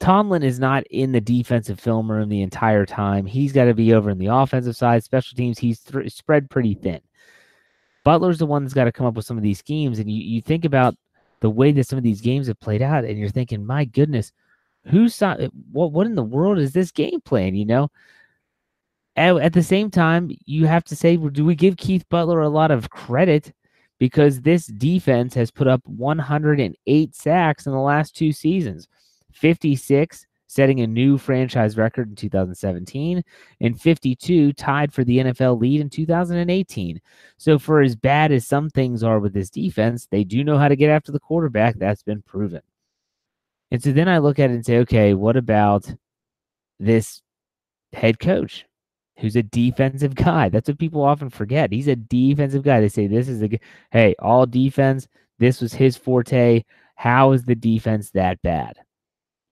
Tomlin 0.00 0.42
is 0.42 0.58
not 0.58 0.84
in 0.88 1.12
the 1.12 1.20
defensive 1.20 1.80
film 1.80 2.10
room 2.10 2.28
the 2.28 2.42
entire 2.42 2.84
time. 2.86 3.24
He's 3.26 3.52
got 3.52 3.64
to 3.66 3.74
be 3.74 3.94
over 3.94 4.10
in 4.10 4.18
the 4.18 4.26
offensive 4.26 4.76
side, 4.76 5.04
special 5.04 5.36
teams. 5.36 5.58
He's 5.58 5.80
th- 5.80 6.12
spread 6.12 6.50
pretty 6.50 6.74
thin. 6.74 7.00
Butler's 8.04 8.38
the 8.38 8.46
one 8.46 8.64
that's 8.64 8.74
got 8.74 8.84
to 8.84 8.92
come 8.92 9.06
up 9.06 9.14
with 9.14 9.26
some 9.26 9.36
of 9.36 9.42
these 9.42 9.58
schemes, 9.58 9.98
and 9.98 10.10
you 10.10 10.22
you 10.22 10.42
think 10.42 10.64
about 10.64 10.96
the 11.40 11.50
way 11.50 11.72
that 11.72 11.86
some 11.86 11.98
of 11.98 12.04
these 12.04 12.20
games 12.20 12.46
have 12.48 12.60
played 12.60 12.82
out, 12.82 13.04
and 13.04 13.18
you're 13.18 13.28
thinking, 13.28 13.64
my 13.64 13.84
goodness, 13.84 14.32
who's 14.86 15.18
what 15.72 15.92
what 15.92 16.06
in 16.06 16.14
the 16.14 16.22
world 16.22 16.58
is 16.58 16.72
this 16.72 16.90
game 16.90 17.20
plan? 17.20 17.54
You 17.54 17.64
know. 17.64 17.90
At 19.14 19.52
the 19.52 19.62
same 19.62 19.90
time, 19.90 20.30
you 20.46 20.64
have 20.64 20.84
to 20.84 20.96
say, 20.96 21.18
do 21.18 21.44
we 21.44 21.54
give 21.54 21.76
Keith 21.76 22.08
Butler 22.08 22.40
a 22.40 22.48
lot 22.48 22.70
of 22.70 22.88
credit 22.88 23.52
because 24.02 24.40
this 24.40 24.66
defense 24.66 25.32
has 25.32 25.52
put 25.52 25.68
up 25.68 25.80
108 25.86 27.14
sacks 27.14 27.66
in 27.66 27.72
the 27.72 27.78
last 27.78 28.16
two 28.16 28.32
seasons 28.32 28.88
56 29.32 30.26
setting 30.48 30.80
a 30.80 30.88
new 30.88 31.16
franchise 31.16 31.76
record 31.76 32.08
in 32.08 32.16
2017 32.16 33.22
and 33.60 33.80
52 33.80 34.54
tied 34.54 34.92
for 34.92 35.04
the 35.04 35.18
NFL 35.18 35.60
lead 35.60 35.80
in 35.80 35.88
2018. 35.88 37.00
So 37.38 37.60
for 37.60 37.80
as 37.80 37.94
bad 37.94 38.32
as 38.32 38.44
some 38.44 38.70
things 38.70 39.04
are 39.04 39.20
with 39.20 39.34
this 39.34 39.50
defense, 39.50 40.08
they 40.10 40.24
do 40.24 40.42
know 40.42 40.58
how 40.58 40.66
to 40.66 40.74
get 40.74 40.90
after 40.90 41.12
the 41.12 41.20
quarterback. 41.20 41.76
That's 41.76 42.02
been 42.02 42.22
proven. 42.22 42.62
And 43.70 43.80
so 43.80 43.92
then 43.92 44.08
I 44.08 44.18
look 44.18 44.40
at 44.40 44.50
it 44.50 44.54
and 44.54 44.66
say, 44.66 44.78
okay, 44.78 45.14
what 45.14 45.36
about 45.36 45.94
this 46.80 47.22
head 47.92 48.18
coach? 48.18 48.66
Who's 49.22 49.36
a 49.36 49.42
defensive 49.42 50.14
guy. 50.16 50.48
That's 50.48 50.68
what 50.68 50.80
people 50.80 51.02
often 51.02 51.30
forget. 51.30 51.72
He's 51.72 51.86
a 51.86 51.96
defensive 51.96 52.64
guy. 52.64 52.80
They 52.80 52.88
say 52.88 53.06
this 53.06 53.28
is 53.28 53.42
a 53.42 53.58
hey, 53.92 54.14
all 54.18 54.44
defense. 54.44 55.06
This 55.38 55.60
was 55.60 55.72
his 55.72 55.96
forte. 55.96 56.64
How 56.96 57.32
is 57.32 57.44
the 57.44 57.54
defense 57.54 58.10
that 58.10 58.42
bad? 58.42 58.76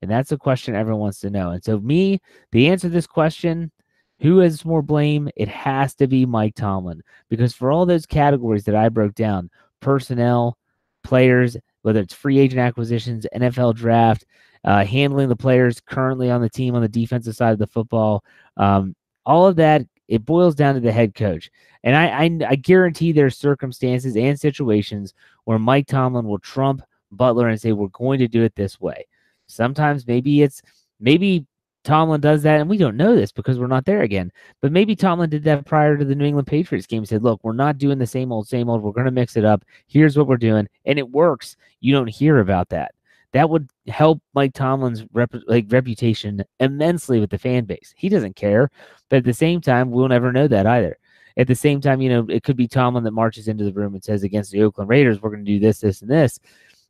And 0.02 0.10
that's 0.10 0.32
a 0.32 0.38
question 0.38 0.74
everyone 0.74 1.02
wants 1.02 1.20
to 1.20 1.30
know. 1.30 1.50
And 1.50 1.64
so, 1.64 1.78
me, 1.78 2.20
the 2.52 2.68
answer 2.68 2.88
to 2.88 2.92
this 2.92 3.06
question, 3.06 3.70
who 4.18 4.38
has 4.38 4.64
more 4.64 4.82
blame? 4.82 5.30
It 5.36 5.48
has 5.48 5.94
to 5.96 6.08
be 6.08 6.26
Mike 6.26 6.56
Tomlin. 6.56 7.02
Because 7.28 7.54
for 7.54 7.70
all 7.70 7.86
those 7.86 8.06
categories 8.06 8.64
that 8.64 8.74
I 8.74 8.88
broke 8.88 9.14
down 9.14 9.50
personnel, 9.80 10.58
players, 11.04 11.56
whether 11.82 12.00
it's 12.00 12.14
free 12.14 12.38
agent 12.38 12.60
acquisitions, 12.60 13.26
NFL 13.34 13.76
draft, 13.76 14.26
uh, 14.64 14.84
handling 14.84 15.28
the 15.28 15.36
players 15.36 15.80
currently 15.80 16.28
on 16.30 16.42
the 16.42 16.50
team 16.50 16.74
on 16.74 16.82
the 16.82 16.88
defensive 16.88 17.36
side 17.36 17.52
of 17.52 17.58
the 17.58 17.66
football, 17.66 18.24
um, 18.56 18.94
all 19.30 19.46
of 19.46 19.54
that 19.54 19.86
it 20.08 20.26
boils 20.26 20.56
down 20.56 20.74
to 20.74 20.80
the 20.80 20.90
head 20.90 21.14
coach. 21.14 21.52
And 21.84 21.94
I, 21.94 22.24
I, 22.24 22.38
I 22.48 22.56
guarantee 22.56 23.12
there's 23.12 23.38
circumstances 23.38 24.16
and 24.16 24.38
situations 24.38 25.14
where 25.44 25.58
Mike 25.58 25.86
Tomlin 25.86 26.26
will 26.26 26.40
trump 26.40 26.82
Butler 27.12 27.48
and 27.48 27.60
say, 27.60 27.70
we're 27.70 27.88
going 27.88 28.18
to 28.18 28.26
do 28.26 28.42
it 28.42 28.56
this 28.56 28.80
way. 28.80 29.06
Sometimes 29.46 30.08
maybe 30.08 30.42
it's 30.42 30.62
maybe 30.98 31.46
Tomlin 31.84 32.20
does 32.20 32.42
that, 32.42 32.60
and 32.60 32.68
we 32.68 32.76
don't 32.76 32.96
know 32.96 33.14
this 33.14 33.30
because 33.30 33.58
we're 33.58 33.68
not 33.68 33.84
there 33.84 34.02
again. 34.02 34.32
But 34.60 34.72
maybe 34.72 34.96
Tomlin 34.96 35.30
did 35.30 35.44
that 35.44 35.64
prior 35.64 35.96
to 35.96 36.04
the 36.04 36.14
New 36.14 36.26
England 36.26 36.48
Patriots 36.48 36.86
game. 36.86 37.02
He 37.02 37.06
said, 37.06 37.22
"Look, 37.22 37.40
we're 37.42 37.52
not 37.52 37.78
doing 37.78 37.98
the 37.98 38.06
same 38.06 38.32
old, 38.32 38.46
same 38.46 38.68
old. 38.68 38.82
We're 38.82 38.92
going 38.92 39.06
to 39.06 39.10
mix 39.10 39.36
it 39.36 39.44
up. 39.44 39.64
Here's 39.86 40.16
what 40.16 40.26
we're 40.26 40.36
doing," 40.36 40.68
and 40.84 40.98
it 40.98 41.10
works. 41.10 41.56
You 41.80 41.92
don't 41.94 42.06
hear 42.06 42.40
about 42.40 42.68
that 42.68 42.94
that 43.32 43.48
would 43.48 43.68
help 43.86 44.20
Mike 44.34 44.54
Tomlin's 44.54 45.04
rep, 45.12 45.32
like 45.46 45.66
reputation 45.68 46.44
immensely 46.58 47.20
with 47.20 47.30
the 47.30 47.38
fan 47.38 47.64
base. 47.64 47.94
He 47.96 48.08
doesn't 48.08 48.36
care, 48.36 48.70
but 49.08 49.18
at 49.18 49.24
the 49.24 49.32
same 49.32 49.60
time, 49.60 49.90
we'll 49.90 50.08
never 50.08 50.32
know 50.32 50.48
that 50.48 50.66
either. 50.66 50.98
At 51.36 51.46
the 51.46 51.54
same 51.54 51.80
time, 51.80 52.00
you 52.00 52.08
know, 52.08 52.26
it 52.28 52.42
could 52.42 52.56
be 52.56 52.66
Tomlin 52.66 53.04
that 53.04 53.12
marches 53.12 53.48
into 53.48 53.64
the 53.64 53.72
room 53.72 53.94
and 53.94 54.02
says 54.02 54.24
against 54.24 54.50
the 54.50 54.62
Oakland 54.62 54.90
Raiders, 54.90 55.22
"We're 55.22 55.30
going 55.30 55.44
to 55.44 55.50
do 55.50 55.60
this, 55.60 55.80
this, 55.80 56.02
and 56.02 56.10
this," 56.10 56.40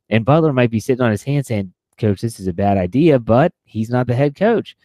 and 0.09 0.25
Butler 0.25 0.51
might 0.51 0.71
be 0.71 0.79
sitting 0.79 1.03
on 1.03 1.11
his 1.11 1.23
hands 1.23 1.47
saying, 1.47 1.73
"Coach, 1.97 2.21
this 2.21 2.39
is 2.39 2.47
a 2.47 2.53
bad 2.53 2.77
idea," 2.77 3.19
but 3.19 3.53
he's 3.63 3.89
not 3.89 4.07
the 4.07 4.15
head 4.15 4.35
coach. 4.35 4.75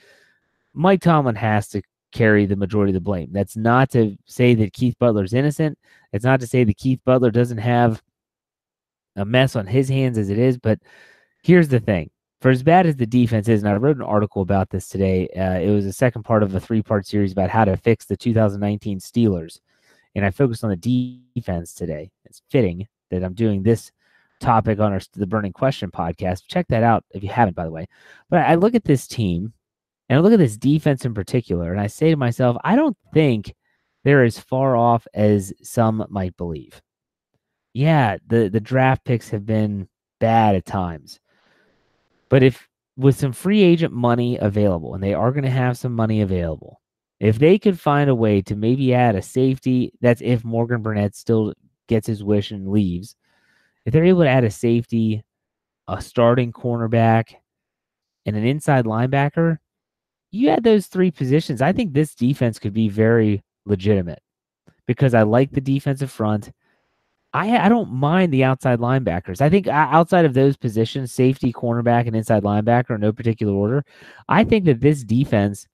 Mike 0.75 1.01
Tomlin 1.01 1.37
has 1.37 1.69
to 1.69 1.81
carry 2.13 2.47
the 2.47 2.55
majority 2.55 2.91
of 2.91 2.95
the 2.95 3.01
blame. 3.01 3.31
That's 3.33 3.57
not 3.57 3.91
to 3.91 4.17
say 4.27 4.55
that 4.55 4.75
Keith 4.75 4.97
Butler's 4.99 5.33
innocent. 5.33 5.79
It's 6.13 6.25
not 6.25 6.41
to 6.41 6.47
say 6.47 6.65
that 6.65 6.77
Keith 6.77 7.01
Butler 7.05 7.31
doesn't 7.31 7.59
have 7.59 8.03
a 9.17 9.25
mess 9.25 9.57
on 9.57 9.67
his 9.67 9.89
hands 9.89 10.19
as 10.19 10.29
it 10.29 10.39
is, 10.39 10.59
but 10.59 10.79
Here's 11.47 11.69
the 11.69 11.79
thing. 11.79 12.11
For 12.41 12.51
as 12.51 12.65
bad 12.65 12.87
as 12.87 12.97
the 12.97 13.07
defense 13.07 13.49
is, 13.49 13.63
and 13.63 13.71
I 13.71 13.77
wrote 13.77 13.99
an 13.99 14.03
article 14.03 14.43
about 14.43 14.69
this 14.71 14.89
today, 14.89 15.29
uh, 15.29 15.61
it 15.61 15.71
was 15.71 15.85
the 15.85 15.93
second 15.93 16.25
part 16.25 16.43
of 16.43 16.53
a 16.53 16.59
three 16.59 16.83
part 16.83 17.07
series 17.07 17.31
about 17.31 17.51
how 17.51 17.65
to 17.65 17.77
fix 17.77 18.05
the 18.05 18.17
2019 18.17 18.99
Steelers. 18.99 19.61
And 20.17 20.25
I 20.25 20.33
focused 20.33 20.65
on 20.65 20.71
the 20.71 21.23
defense 21.37 21.73
today. 21.73 22.11
It's 22.25 22.43
fitting 22.51 22.89
that 23.13 23.23
I'm 23.23 23.35
doing 23.35 23.63
this 23.63 23.93
topic 24.41 24.81
on 24.81 24.93
our 24.93 25.01
the 25.15 25.29
Burning 25.29 25.53
Question 25.53 25.89
podcast. 25.89 26.49
Check 26.49 26.67
that 26.67 26.83
out 26.83 27.05
if 27.13 27.23
you 27.23 27.29
haven't, 27.29 27.55
by 27.55 27.65
the 27.65 27.71
way. 27.71 27.87
But 28.29 28.41
I 28.41 28.57
look 28.57 28.75
at 28.75 28.83
this 28.83 29.07
team 29.07 29.53
and 30.09 30.19
I 30.19 30.23
look 30.23 30.33
at 30.33 30.41
this 30.41 30.57
defense 30.57 31.05
in 31.05 31.15
particular, 31.15 31.71
and 31.71 31.81
I 31.81 31.87
say 31.87 32.11
to 32.11 32.17
myself, 32.17 32.57
I 32.65 32.75
don't 32.75 32.97
think 33.15 33.55
they're 34.03 34.25
as 34.25 34.37
far 34.37 34.75
off 34.75 35.07
as 35.15 35.53
some 35.63 36.05
might 36.11 36.37
believe. 36.37 36.83
Yeah, 37.73 38.17
the 38.27 38.49
the 38.49 38.59
draft 38.59 39.05
picks 39.05 39.29
have 39.29 39.47
been 39.47 39.87
bad 40.19 40.57
at 40.57 40.67
times. 40.67 41.21
But 42.29 42.43
if 42.43 42.69
with 42.97 43.17
some 43.17 43.33
free 43.33 43.63
agent 43.63 43.93
money 43.93 44.39
available, 44.39 44.95
and 44.95 45.03
they 45.03 45.15
are 45.15 45.33
going 45.33 45.45
to 45.45 45.51
have 45.51 45.79
some 45.79 45.95
money 45.95 46.23
available, 46.23 46.81
if 47.21 47.39
they 47.39 47.59
could 47.59 47.79
find 47.79 48.11
a 48.11 48.15
way 48.15 48.43
to 48.43 48.57
maybe 48.57 48.95
add 48.95 49.15
a 49.17 49.23
safety, 49.23 49.93
that's 50.01 50.21
if 50.23 50.45
Morgan 50.45 50.83
Burnett 50.83 51.15
still 51.15 51.55
gets 51.89 52.07
his 52.07 52.23
wish 52.23 52.51
and 52.51 52.69
leaves. 52.69 53.17
If 53.85 53.93
they're 53.93 54.05
able 54.05 54.23
to 54.23 54.29
add 54.29 54.45
a 54.45 54.51
safety, 54.51 55.25
a 55.89 56.01
starting 56.03 56.53
cornerback, 56.53 57.35
and 58.27 58.37
an 58.37 58.45
inside 58.45 58.85
linebacker, 58.85 59.59
you 60.33 60.49
add 60.51 60.65
those 60.65 60.89
three 60.89 61.11
positions. 61.11 61.63
I 61.63 61.73
think 61.73 61.93
this 61.93 62.15
defense 62.15 62.59
could 62.59 62.75
be 62.75 62.89
very 62.89 63.43
legitimate 63.65 64.21
because 64.87 65.15
I 65.15 65.23
like 65.23 65.53
the 65.53 65.61
defensive 65.61 66.11
front. 66.11 66.51
I 67.33 67.57
I 67.59 67.69
don't 67.69 67.93
mind 67.93 68.33
the 68.33 68.45
outside 68.45 68.79
linebackers. 68.79 69.41
I 69.41 69.51
think 69.51 69.67
outside 69.69 70.25
of 70.25 70.35
those 70.35 70.57
positions, 70.57 71.13
safety, 71.13 71.53
cornerback, 71.53 72.07
and 72.07 72.17
inside 72.17 72.43
linebacker 72.43 72.95
in 72.95 73.01
no 73.01 73.13
particular 73.13 73.53
order, 73.53 73.85
I 74.29 74.45
think 74.45 74.65
that 74.67 74.81
this 74.81 75.03
defense, 75.05 75.67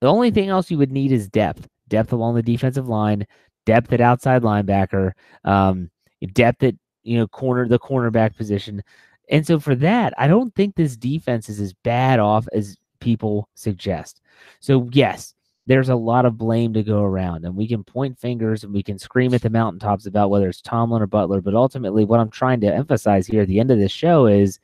the 0.00 0.08
only 0.08 0.30
thing 0.30 0.48
else 0.48 0.70
you 0.70 0.78
would 0.78 0.92
need 0.92 1.12
is 1.12 1.28
depth, 1.28 1.66
depth 1.88 2.12
along 2.12 2.34
the 2.34 2.42
defensive 2.42 2.88
line, 2.88 3.26
depth 3.66 3.92
at 3.92 4.00
outside 4.00 4.42
linebacker, 4.42 5.12
um, 5.44 5.90
depth 6.32 6.62
at 6.62 6.74
you 7.02 7.18
know 7.18 7.26
corner 7.28 7.66
the 7.68 7.78
cornerback 7.78 8.36
position. 8.36 8.82
And 9.30 9.46
so 9.46 9.60
for 9.60 9.74
that, 9.76 10.12
I 10.18 10.26
don't 10.28 10.54
think 10.54 10.74
this 10.74 10.96
defense 10.96 11.48
is 11.48 11.60
as 11.60 11.72
bad 11.84 12.18
off 12.18 12.48
as 12.52 12.76
people 13.00 13.48
suggest. 13.54 14.20
So 14.60 14.88
yes, 14.92 15.34
there's 15.66 15.88
a 15.88 15.94
lot 15.94 16.24
of 16.24 16.38
blame 16.38 16.72
to 16.74 16.82
go 16.82 17.02
around, 17.02 17.44
and 17.44 17.54
we 17.54 17.68
can 17.68 17.84
point 17.84 18.18
fingers 18.18 18.64
and 18.64 18.72
we 18.72 18.82
can 18.82 18.98
scream 18.98 19.34
at 19.34 19.42
the 19.42 19.50
mountaintops 19.50 20.06
about 20.06 20.30
whether 20.30 20.48
it's 20.48 20.62
Tomlin 20.62 21.02
or 21.02 21.06
Butler. 21.06 21.40
But 21.40 21.54
ultimately, 21.54 22.04
what 22.04 22.20
I'm 22.20 22.30
trying 22.30 22.60
to 22.62 22.74
emphasize 22.74 23.26
here 23.26 23.42
at 23.42 23.48
the 23.48 23.60
end 23.60 23.70
of 23.70 23.78
this 23.78 23.92
show 23.92 24.26
is 24.26 24.58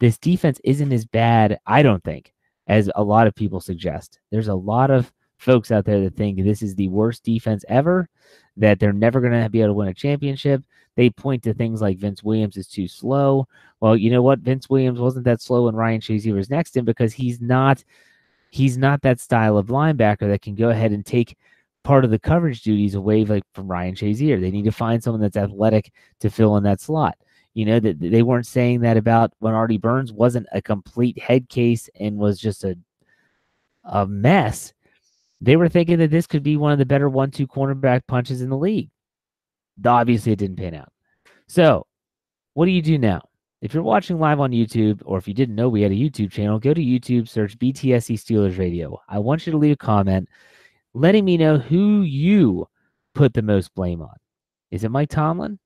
this 0.00 0.18
defense 0.18 0.60
isn't 0.64 0.92
as 0.92 1.04
bad, 1.04 1.58
I 1.66 1.82
don't 1.82 2.02
think, 2.04 2.34
as 2.66 2.90
a 2.94 3.02
lot 3.02 3.26
of 3.26 3.34
people 3.34 3.60
suggest. 3.60 4.20
There's 4.30 4.48
a 4.48 4.54
lot 4.54 4.90
of 4.90 5.12
folks 5.38 5.70
out 5.70 5.84
there 5.84 6.00
that 6.00 6.16
think 6.16 6.42
this 6.42 6.62
is 6.62 6.74
the 6.74 6.88
worst 6.88 7.24
defense 7.24 7.64
ever, 7.68 8.08
that 8.56 8.78
they're 8.78 8.92
never 8.92 9.20
going 9.20 9.40
to 9.40 9.48
be 9.48 9.60
able 9.60 9.70
to 9.70 9.74
win 9.74 9.88
a 9.88 9.94
championship. 9.94 10.62
They 10.96 11.10
point 11.10 11.44
to 11.44 11.54
things 11.54 11.80
like 11.80 11.98
Vince 11.98 12.24
Williams 12.24 12.56
is 12.56 12.66
too 12.66 12.88
slow. 12.88 13.46
Well, 13.80 13.96
you 13.96 14.10
know 14.10 14.22
what? 14.22 14.40
Vince 14.40 14.68
Williams 14.68 14.98
wasn't 14.98 15.24
that 15.26 15.40
slow 15.40 15.66
when 15.66 15.76
Ryan 15.76 16.00
Shazier 16.00 16.34
was 16.34 16.50
next 16.50 16.72
to 16.72 16.80
him 16.80 16.84
because 16.84 17.12
he's 17.12 17.40
not 17.40 17.84
he's 18.50 18.78
not 18.78 19.02
that 19.02 19.20
style 19.20 19.56
of 19.56 19.66
linebacker 19.68 20.28
that 20.28 20.42
can 20.42 20.54
go 20.54 20.70
ahead 20.70 20.92
and 20.92 21.04
take 21.04 21.36
part 21.84 22.04
of 22.04 22.10
the 22.10 22.18
coverage 22.18 22.62
duties 22.62 22.94
away 22.94 23.24
like 23.24 23.44
from 23.54 23.68
Ryan 23.68 23.94
Shazier. 23.94 24.40
They 24.40 24.50
need 24.50 24.64
to 24.64 24.72
find 24.72 25.02
someone 25.02 25.20
that's 25.20 25.36
athletic 25.36 25.92
to 26.20 26.30
fill 26.30 26.56
in 26.56 26.64
that 26.64 26.80
slot. 26.80 27.16
You 27.54 27.64
know 27.64 27.80
that 27.80 27.98
they 27.98 28.22
weren't 28.22 28.46
saying 28.46 28.80
that 28.80 28.96
about 28.96 29.32
when 29.38 29.54
Artie 29.54 29.78
Burns 29.78 30.12
wasn't 30.12 30.46
a 30.52 30.62
complete 30.62 31.18
head 31.18 31.48
case 31.48 31.88
and 31.98 32.16
was 32.16 32.38
just 32.38 32.62
a 32.64 32.76
a 33.84 34.06
mess. 34.06 34.72
They 35.40 35.56
were 35.56 35.68
thinking 35.68 35.98
that 35.98 36.10
this 36.10 36.26
could 36.26 36.42
be 36.42 36.56
one 36.56 36.72
of 36.72 36.78
the 36.78 36.84
better 36.84 37.08
one-two 37.08 37.46
cornerback 37.46 38.02
punches 38.06 38.42
in 38.42 38.50
the 38.50 38.56
league. 38.56 38.90
Obviously, 39.84 40.32
it 40.32 40.38
didn't 40.38 40.56
pan 40.56 40.74
out. 40.74 40.92
So, 41.46 41.86
what 42.54 42.66
do 42.66 42.70
you 42.72 42.82
do 42.82 42.98
now? 42.98 43.22
If 43.60 43.74
you're 43.74 43.82
watching 43.82 44.20
live 44.20 44.38
on 44.38 44.52
YouTube, 44.52 45.02
or 45.04 45.18
if 45.18 45.26
you 45.26 45.34
didn't 45.34 45.56
know 45.56 45.68
we 45.68 45.82
had 45.82 45.90
a 45.90 45.96
YouTube 45.96 46.30
channel, 46.30 46.60
go 46.60 46.72
to 46.72 46.80
YouTube, 46.80 47.28
search 47.28 47.58
BTSC 47.58 48.14
Steelers 48.14 48.56
Radio. 48.56 49.00
I 49.08 49.18
want 49.18 49.46
you 49.46 49.52
to 49.52 49.58
leave 49.58 49.72
a 49.72 49.76
comment 49.76 50.28
letting 50.94 51.24
me 51.24 51.36
know 51.36 51.58
who 51.58 52.02
you 52.02 52.68
put 53.14 53.34
the 53.34 53.42
most 53.42 53.74
blame 53.74 54.00
on. 54.00 54.14
Is 54.70 54.84
it 54.84 54.90
Mike 54.90 55.10
Tomlin? 55.10 55.58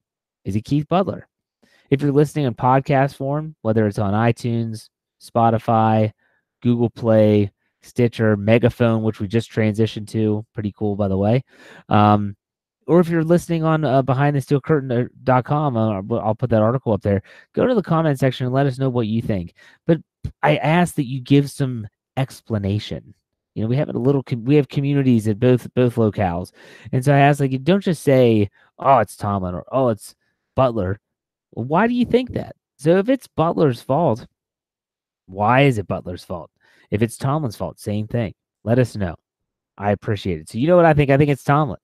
Is 0.44 0.56
it 0.56 0.62
Keith 0.62 0.88
Butler? 0.88 1.28
If 1.90 2.00
you're 2.00 2.12
listening 2.12 2.46
in 2.46 2.54
podcast 2.54 3.16
form, 3.16 3.56
whether 3.60 3.86
it's 3.86 3.98
on 3.98 4.14
iTunes, 4.14 4.88
Spotify, 5.22 6.12
Google 6.62 6.90
Play, 6.90 7.52
Stitcher, 7.82 8.36
Megaphone, 8.36 9.02
which 9.02 9.20
we 9.20 9.28
just 9.28 9.50
transitioned 9.50 10.08
to, 10.08 10.46
pretty 10.54 10.72
cool, 10.72 10.96
by 10.96 11.08
the 11.08 11.18
way. 11.18 11.44
Um, 11.88 12.36
or 12.92 13.00
if 13.00 13.08
you're 13.08 13.24
listening 13.24 13.64
on 13.64 13.86
uh, 13.86 14.02
behindthesteelcurtain.com, 14.02 15.76
uh, 15.78 16.02
I'll 16.18 16.34
put 16.34 16.50
that 16.50 16.60
article 16.60 16.92
up 16.92 17.00
there. 17.00 17.22
Go 17.54 17.66
to 17.66 17.74
the 17.74 17.82
comment 17.82 18.18
section 18.18 18.44
and 18.44 18.54
let 18.54 18.66
us 18.66 18.78
know 18.78 18.90
what 18.90 19.06
you 19.06 19.22
think. 19.22 19.54
But 19.86 20.02
I 20.42 20.58
ask 20.58 20.96
that 20.96 21.06
you 21.06 21.22
give 21.22 21.50
some 21.50 21.88
explanation. 22.18 23.14
You 23.54 23.62
know, 23.62 23.68
we 23.68 23.76
have 23.76 23.88
a 23.88 23.92
little, 23.92 24.22
we 24.36 24.56
have 24.56 24.68
communities 24.68 25.26
at 25.26 25.40
both 25.40 25.72
both 25.72 25.94
locales, 25.94 26.52
and 26.92 27.02
so 27.02 27.14
I 27.14 27.20
ask, 27.20 27.40
like, 27.40 27.64
don't 27.64 27.82
just 27.82 28.02
say, 28.02 28.50
"Oh, 28.78 28.98
it's 28.98 29.16
Tomlin" 29.16 29.54
or 29.54 29.64
"Oh, 29.72 29.88
it's 29.88 30.14
Butler." 30.54 31.00
Why 31.52 31.86
do 31.86 31.94
you 31.94 32.04
think 32.04 32.34
that? 32.34 32.56
So 32.76 32.98
if 32.98 33.08
it's 33.08 33.26
Butler's 33.26 33.80
fault, 33.80 34.26
why 35.24 35.62
is 35.62 35.78
it 35.78 35.88
Butler's 35.88 36.24
fault? 36.24 36.50
If 36.90 37.00
it's 37.00 37.16
Tomlin's 37.16 37.56
fault, 37.56 37.80
same 37.80 38.06
thing. 38.06 38.34
Let 38.64 38.78
us 38.78 38.96
know. 38.96 39.16
I 39.78 39.92
appreciate 39.92 40.40
it. 40.40 40.50
So 40.50 40.58
you 40.58 40.66
know 40.66 40.76
what 40.76 40.84
I 40.84 40.92
think? 40.92 41.10
I 41.10 41.16
think 41.16 41.30
it's 41.30 41.44
Tomlin 41.44 41.78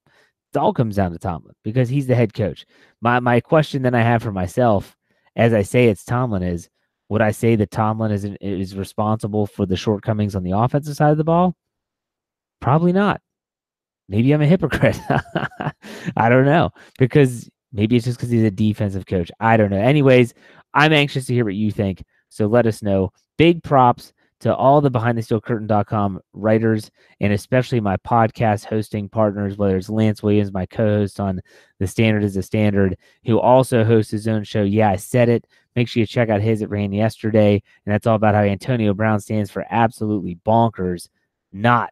it 0.55 0.59
all 0.59 0.73
comes 0.73 0.97
down 0.97 1.13
to 1.13 1.19
Tomlin 1.19 1.55
because 1.63 1.89
he's 1.89 2.07
the 2.07 2.15
head 2.15 2.35
coach. 2.35 2.67
My 3.01 3.21
my 3.21 3.41
question 3.41 3.83
that 3.83 3.95
I 3.95 4.03
have 4.03 4.23
for 4.23 4.33
myself, 4.33 4.97
as 5.37 5.53
I 5.53 5.63
say 5.63 5.87
it's 5.87 6.05
Tomlin, 6.05 6.43
is 6.43 6.69
would 7.09 7.23
I 7.23 7.31
say 7.31 7.57
that 7.57 7.71
Tomlin 7.71 8.13
is 8.13 8.25
is 8.41 8.77
responsible 8.77 9.47
for 9.47 9.67
the 9.67 9.77
shortcomings 9.77 10.35
on 10.35 10.43
the 10.43 10.57
offensive 10.57 10.97
side 10.97 11.13
of 11.13 11.19
the 11.19 11.25
ball? 11.25 11.55
Probably 12.61 12.93
not. 12.93 13.21
Maybe 14.09 14.33
I'm 14.33 14.43
a 14.43 14.47
hypocrite. 14.47 14.99
I 16.17 16.29
don't 16.29 16.47
know 16.47 16.71
because 16.99 17.49
maybe 17.73 17.97
it's 17.97 18.07
just 18.07 18.19
because 18.19 18.31
he's 18.31 18.43
a 18.43 18.51
defensive 18.51 19.07
coach. 19.07 19.31
I 19.39 19.57
don't 19.57 19.71
know. 19.71 19.81
Anyways, 19.81 20.33
I'm 20.75 20.93
anxious 20.93 21.27
to 21.27 21.35
hear 21.35 21.45
what 21.45 21.55
you 21.55 21.71
think. 21.71 22.03
So 22.31 22.47
let 22.47 22.67
us 22.67 22.83
know. 22.83 23.13
Big 23.37 23.63
props 23.63 24.13
to 24.41 24.55
all 24.55 24.81
the 24.81 24.91
behind 24.91 25.19
the 25.19 25.23
steel 25.23 25.41
curtain.com 25.41 26.21
writers 26.33 26.91
and 27.21 27.33
especially 27.33 27.81
my 27.81 27.97
podcast 27.99 28.65
hosting 28.65 29.09
partners, 29.09 29.57
whether 29.57 29.77
it's 29.77 29.91
Lance 29.91 30.23
Williams, 30.23 30.53
my 30.53 30.67
co 30.67 30.87
host 30.99 31.19
on 31.19 31.41
The 31.79 31.87
Standard 31.87 32.23
is 32.23 32.37
a 32.37 32.43
Standard, 32.43 32.97
who 33.25 33.41
also 33.41 33.85
hosts 33.85 34.13
his 34.13 34.29
own 34.29 34.45
show. 34.45 34.63
Yeah, 34.63 34.91
I 34.91 34.97
said 34.97 35.29
it. 35.29 35.47
Make 35.75 35.89
sure 35.89 36.01
you 36.01 36.07
check 36.07 36.29
out 36.29 36.41
his. 36.41 36.63
It 36.63 36.71
ran 36.71 36.93
yesterday. 36.93 37.63
And 37.85 37.93
that's 37.93 38.07
all 38.07 38.17
about 38.17 38.35
how 38.35 38.43
Antonio 38.43 38.95
Brown 38.95 39.21
stands 39.21 39.51
for 39.51 39.65
absolutely 39.71 40.39
bonkers, 40.47 41.09
not 41.53 41.91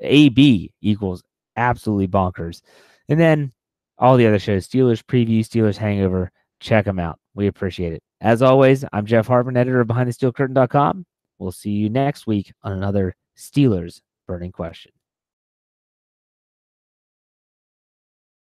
AB 0.00 0.72
equals 0.80 1.22
absolutely 1.56 2.08
bonkers. 2.08 2.62
And 3.08 3.20
then 3.20 3.52
all 3.98 4.16
the 4.16 4.26
other 4.26 4.38
shows 4.38 4.66
Steelers 4.66 5.02
Preview, 5.02 5.40
Steelers 5.40 5.76
Hangover. 5.76 6.30
Check 6.60 6.84
them 6.84 6.98
out. 6.98 7.18
We 7.34 7.48
appreciate 7.48 7.92
it. 7.92 8.02
As 8.20 8.40
always, 8.40 8.84
I'm 8.92 9.04
Jeff 9.04 9.26
Hartman, 9.26 9.56
editor 9.56 9.80
of 9.80 9.88
BehindTheSteelCurtain.com. 9.88 11.06
We'll 11.42 11.50
see 11.50 11.70
you 11.70 11.90
next 11.90 12.26
week 12.26 12.52
on 12.62 12.72
another 12.72 13.16
Steelers 13.36 14.00
burning 14.28 14.52
question. 14.52 14.92